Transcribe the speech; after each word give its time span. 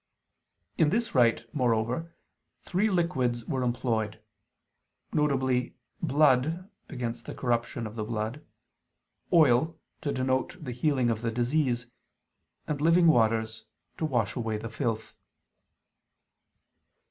In 0.79 0.89
this 0.89 1.13
rite, 1.13 1.43
moreover, 1.53 2.15
three 2.63 2.89
liquids 2.89 3.45
were 3.45 3.61
employed: 3.61 4.19
viz. 5.13 5.69
blood, 6.01 6.67
against 6.89 7.27
the 7.27 7.35
corruption 7.35 7.85
of 7.85 7.93
the 7.93 8.03
blood; 8.03 8.43
oil, 9.31 9.77
to 10.01 10.11
denote 10.11 10.57
the 10.59 10.71
healing 10.71 11.11
of 11.11 11.21
the 11.21 11.29
disease; 11.29 11.85
and 12.65 12.81
living 12.81 13.05
waters, 13.05 13.65
to 13.99 14.05
wash 14.05 14.35
away 14.35 14.57
the 14.57 14.71
filth. 14.71 15.13